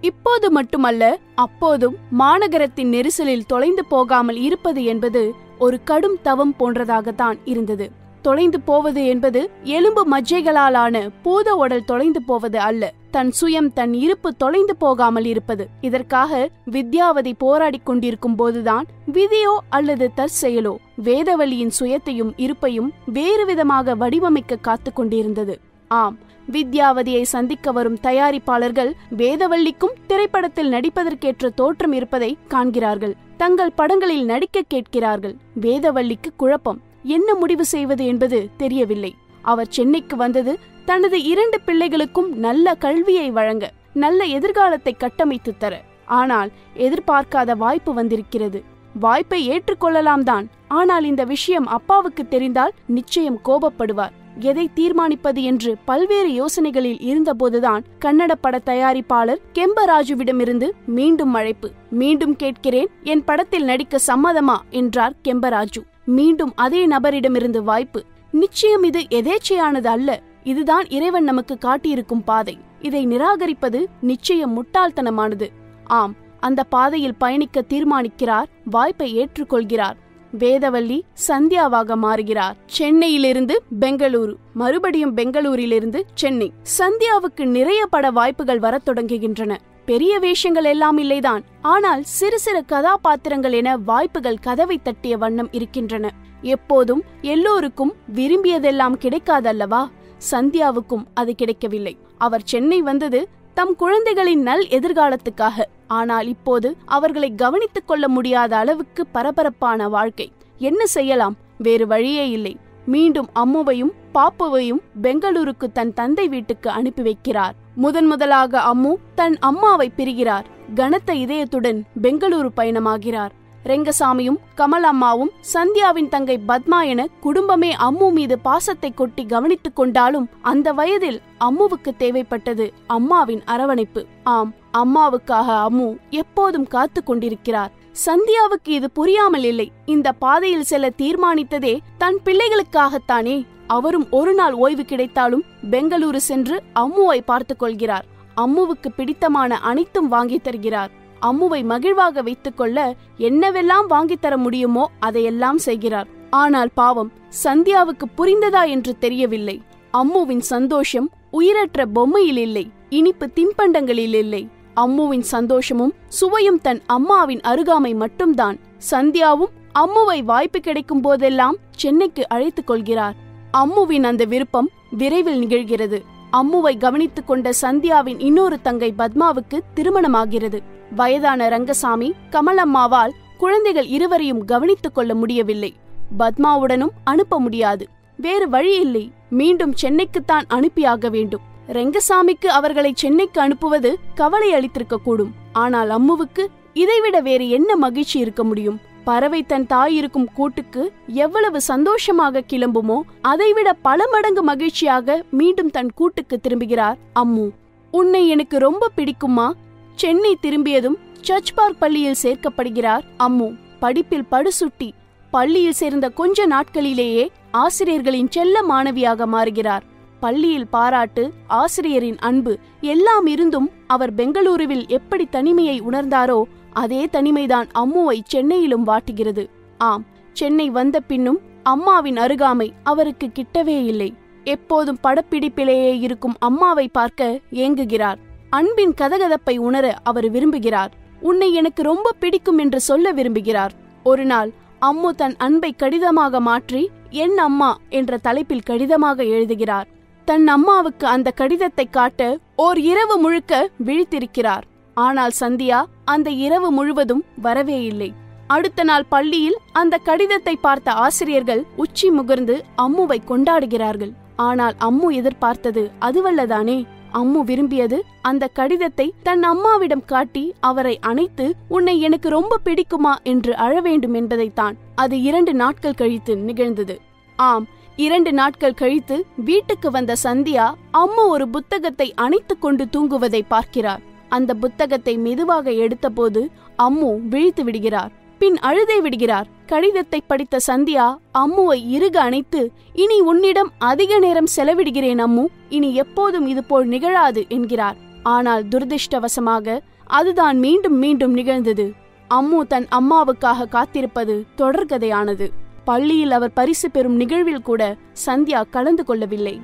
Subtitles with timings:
[0.00, 5.22] இப்போது மட்டுமல்ல அப்போதும் மாநகரத்தின் நெரிசலில் தொலைந்து போகாமல் இருப்பது என்பது
[5.58, 7.86] ஒரு கடும் தவம் போன்றதாகத்தான் இருந்தது.
[8.22, 14.76] தொலைந்து போவது என்பது எலும்பு மஜ்ஜைகளாலான பூத உடல் தொலைந்து போவது அல்ல தன் சுயம் தன் இருப்பு தொலைந்து
[14.76, 15.64] போகாமல் இருப்பது.
[15.80, 20.74] இதற்காக வித்யாவதி போராடிக் கொண்டிருக்கும் போதுதான் விதியோ அல்லது தற்செயலோ
[21.04, 25.56] வேதவழியின் சுயத்தையும் இருப்பையும் வேறு விதமாக வடிவமைக்க காத்து கொண்டிருந்தது.
[25.88, 26.18] ஆம்
[26.52, 33.16] வித்யாவதியை சந்திக்க வரும் தயாரிப்பாளர்கள் வேதவல்லிக்கும் திரைப்படத்தில் நடிப்பதற்கேற்ற தோற்றம் இருப்பதை காண்கிறார்கள்.
[33.36, 35.36] தங்கள் படங்களில் நடிக்க கேட்கிறார்கள்.
[35.60, 36.80] வேதவல்லிக்கு குழப்பம்.
[37.02, 39.14] என்ன முடிவு செய்வது என்பது தெரியவில்லை.
[39.42, 45.82] அவர் சென்னைக்கு வந்தது தனது இரண்டு பிள்ளைகளுக்கும் நல்ல கல்வியை வழங்க நல்ல எதிர்காலத்தை கட்டமைத்து தர.
[46.04, 48.62] ஆனால் எதிர்பார்க்காத வாய்ப்பு வந்திருக்கிறது.
[48.94, 50.48] வாய்ப்பை ஏற்றுக்கொள்ளலாம் தான்.
[50.68, 54.14] ஆனால் இந்த விஷயம் அப்பாவுக்கு தெரிந்தால் நிச்சயம் கோபப்படுவார்.
[54.40, 61.70] எதை தீர்மானிப்பது என்று பல்வேறு யோசனைகளில் இருந்தபோதுதான் கன்னட பட தயாரிப்பாளர் கெம்பராஜுவிடமிருந்து மீண்டும் அழைப்பு.
[61.90, 62.88] மீண்டும் கேட்கிறேன்.
[63.02, 64.56] என் படத்தில் நடிக்க சம்மதமா?
[64.70, 65.86] என்றார் கெம்பராஜு.
[66.04, 68.04] மீண்டும் அதே நபரிடமிருந்து வாய்ப்பு.
[68.32, 70.22] நிச்சயம் இது எதேச்சையானது அல்ல.
[70.44, 72.58] இதுதான் இறைவன் நமக்கு காட்டியிருக்கும் பாதை.
[72.80, 75.48] இதை நிராகரிப்பது நிச்சயம் முட்டாள்தனமானது.
[75.84, 78.44] ஆம் அந்த பாதையில் பயணிக்க தீர்மானிக்கிறார்.
[78.64, 79.96] வாய்ப்பை ஏற்றுக்கொள்கிறார்.
[80.38, 82.56] வேதவல்லி சந்தியாவாக மாறுகிறார்.
[82.66, 86.52] சென்னையிலிருந்து பெங்களூரு மறுபடியும் பெங்களூரிலிருந்து சென்னை.
[86.62, 89.56] சந்தியாவுக்கு நிறைய பட வாய்ப்புகள் வரத் தொடங்குகின்றன.
[89.84, 91.42] பெரிய வேஷங்கள் எல்லாம் இல்லைதான்.
[91.62, 96.12] ஆனால் சிறு சிறு கதாபாத்திரங்கள் என வாய்ப்புகள் கதவை தட்டிய வண்ணம் இருக்கின்றன.
[96.42, 99.88] எப்போதும் எல்லோருக்கும் விரும்பியதெல்லாம் கிடைக்காதல்லவா?
[100.30, 101.96] சந்தியாவுக்கும் அது கிடைக்கவில்லை.
[102.18, 103.28] அவர் சென்னை வந்தது
[103.60, 105.62] தம் குழந்தைகளின் நல் எதிர்காலத்துக்காக.
[105.86, 110.32] ஆனால் இப்போது அவர்களை கவனித்துக் கொள்ள முடியாத அளவுக்கு பரபரப்பான வாழ்க்கை.
[110.58, 111.36] என்ன செய்யலாம்?
[111.58, 112.56] வேறு வழியே இல்லை.
[112.86, 117.50] மீண்டும் அம்முவையும் பாப்புவையும் பெங்களூருக்கு தன் தந்தை வீட்டுக்கு அனுப்பி வைக்கிறார்.
[117.74, 120.46] முதன் முதலாக அம்மு தன் அம்மாவை பிரிகிறார்.
[120.74, 123.30] கனத்த இதயத்துடன் பெங்களூரு பயணமாகிறார்.
[123.64, 130.72] ரெங்கசாமியும் கமல் அம்மாவும் சந்தியாவின் தங்கை பத்மா என குடும்பமே அம்மு மீது பாசத்தை கொட்டி கவனித்துக் கொண்டாலும் அந்த
[130.72, 134.06] வயதில் அம்முவுக்கு தேவைப்பட்டது அம்மாவின் அரவணைப்பு.
[134.22, 137.70] ஆம் அம்மாவுக்காக அம்மு எப்போதும் காத்து கொண்டிருக்கிறார்.
[138.06, 139.72] சந்தியாவுக்கு இது புரியாமல் இல்லை.
[139.86, 143.46] இந்த பாதையில் செல்ல தீர்மானித்ததே தன் பிள்ளைகளுக்காகத்தானே.
[143.66, 148.04] அவரும் ஒரு நாள் ஓய்வு கிடைத்தாலும் பெங்களூரு சென்று அம்முவை பார்த்துக் கொள்கிறார்.
[148.36, 150.98] அம்முவுக்கு பிடித்தமான அனைத்தும் வாங்கித் தருகிறார்.
[151.22, 156.06] அம்முவை மகிழ்வாக வைத்துக் கொள்ள என்னவெல்லாம் வாங்கித் தர முடியுமோ அதையெல்லாம் செய்கிறார்.
[156.30, 157.12] ஆனால் பாவம்
[157.44, 159.62] சந்தியாவுக்கு புரிந்ததா என்று தெரியவில்லை.
[159.92, 164.48] அம்முவின் சந்தோஷம் உயிரற்ற பொம்மையில் இல்லை இனிப்பு தின்பண்டங்களில் இல்லை.
[164.76, 168.58] அம்முவின் சந்தோஷமும் சுவையும் தன் அம்மாவின் அருகாமை மட்டும்தான்.
[168.90, 173.14] சந்தியாவும் அம்முவை வாய்ப்பு கிடைக்கும் போதெல்லாம் சென்னைக்கு அழைத்துக் கொள்கிறார்.
[173.52, 176.09] அம்முவின் அந்த விருப்பம் விரைவில் நிகழ்கிறது.
[176.32, 180.62] அம்முவை கவனித்துக் கொண்ட சந்தியாவின் இன்னொரு தங்கை பத்மாவுக்கு திருமணமாகிறது.
[180.96, 185.76] வயதான ரங்கசாமி கமலம்மாவால் குழந்தைகள் இருவரையும் கவனித்துக் கொள்ள முடியவில்லை.
[186.18, 187.88] பத்மாவுடனும் அனுப்ப முடியாது.
[188.16, 191.40] வேறு வழி இல்லை மீண்டும் சென்னைக்குத்தான் அனுப்பியாக வேண்டும்.
[191.68, 198.80] ரெங்கசாமிக்கு அவர்களை சென்னைக்கு அனுப்புவது கவலை அளித்திருக்க கூடும் ஆனால் அம்முவுக்கு இதைவிட வேறு என்ன மகிழ்ச்சி இருக்க முடியும்?
[199.04, 206.40] பறவை தன் தாய் இருக்கும் கூட்டுக்கு எவ்வளவு சந்தோஷமாக கிளம்புமோ அதைவிட பல மடங்கு மகிழ்ச்சியாக மீண்டும் தன் கூட்டுக்கு
[206.40, 207.50] திரும்புகிறார் அம்மு.
[207.90, 209.52] உன்னை எனக்கு ரொம்ப பிடிக்குமா
[209.94, 213.48] சென்னை திரும்பியதும் சர்ச் பார்க் பள்ளியில் சேர்க்கப்படுகிறார் அம்மு.
[213.80, 214.90] படிப்பில் படுசுட்டி.
[215.30, 219.84] பள்ளியில் சேர்ந்த கொஞ்ச நாட்களிலேயே ஆசிரியர்களின் செல்ல மாணவியாக மாறுகிறார்.
[220.20, 226.42] பள்ளியில் பாராட்டு ஆசிரியரின் அன்பு எல்லாம் இருந்தும் அவர் பெங்களூருவில் எப்படி தனிமையை உணர்ந்தாரோ
[226.72, 229.46] அதே தனிமைதான் அம்முவை சென்னையிலும் வாட்டுகிறது.
[229.78, 234.14] ஆம் சென்னை வந்த பின்னும் அம்மாவின் அருகாமை அவருக்கு கிட்டவே இல்லை.
[234.44, 238.18] எப்போதும் படப்பிடிப்பிலேயே இருக்கும் அம்மாவை பார்க்க ஏங்குகிறார்.
[238.50, 240.88] அன்பின் கதகதப்பை உணர அவர் விரும்புகிறார்.
[241.20, 243.70] உன்னை எனக்கு ரொம்ப பிடிக்கும் என்று சொல்ல விரும்புகிறார்.
[244.02, 249.88] ஒரு நாள் அம்மு தன் அன்பை கடிதமாக மாற்றி என் அம்மா என்ற தலைப்பில் கடிதமாக எழுதுகிறார்.
[250.24, 254.62] தன் அம்மாவுக்கு அந்த கடிதத்தை காட்ட ஓர் இரவு முழுக்க விழித்திருக்கிறார்.
[255.00, 258.10] ஆனால் சந்தியா அந்த இரவு முழுவதும் வரவே இல்லை.
[258.46, 262.54] அடுத்த நாள் பள்ளியில் அந்த கடிதத்தை பார்த்த ஆசிரியர்கள் உச்சி முகர்ந்து
[262.84, 264.12] அம்முவை கொண்டாடுகிறார்கள்.
[264.48, 266.78] ஆனால் அம்மு எதிர்பார்த்தது அதுவல்லதானே?
[267.18, 267.98] அம்மு விரும்பியது
[268.28, 274.76] அந்த கடிதத்தை தன் அம்மாவிடம் காட்டி அவரை அணைத்து உன்னை எனக்கு ரொம்ப பிடிக்குமா என்று அழ வேண்டும் என்பதைத்தான்.
[274.94, 276.96] அது இரண்டு நாட்கள் கழித்து நிகழ்ந்தது.
[277.38, 277.66] ஆம்
[277.98, 279.16] இரண்டு நாட்கள் கழித்து
[279.48, 280.66] வீட்டுக்கு வந்த சந்தியா
[280.98, 284.04] அம்மு ஒரு புத்தகத்தை அணைத்துக் கொண்டு தூங்குவதை பார்க்கிறார்.
[284.36, 286.42] அந்த புத்தகத்தை மெதுவாக எடுத்தபோது
[286.86, 288.10] அம்மு விழித்து விடுகிறார்.
[288.40, 289.48] பின் அழுதே விடுகிறார்.
[289.66, 291.06] கடிதத்தை படித்த சந்தியா
[291.38, 292.60] அம்முவை இறுக அணைத்து
[293.02, 297.98] இனி உன்னிடம் அதிக நேரம் செலவிடுகிறேன் அம்மு இனி எப்போதும் இதுபோல் நிகழாது என்கிறார்.
[298.34, 299.78] ஆனால் துரதிருஷ்டவசமாக
[300.18, 301.86] அதுதான் மீண்டும் மீண்டும் நிகழ்ந்தது.
[302.30, 305.48] அம்மு தன் அம்மாவுக்காக காத்திருப்பது தொடர்கதையானது.
[305.84, 307.82] பள்ளியில் அவர் பரிசு பெறும் நிகழ்வில் கூட
[308.26, 309.54] சந்தியா கலந்து கொள்ளவில்லை.